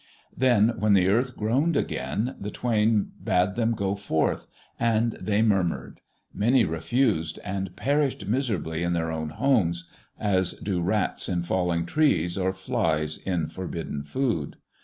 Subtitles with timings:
[0.35, 4.47] Then when the earth groaned again, the Twain bade them go forth,
[4.79, 6.01] and they murmured.
[6.33, 9.87] Many refused and perished miserably in their own homes,
[10.19, 14.55] as do rats in falling trees, or flies in forbidden food.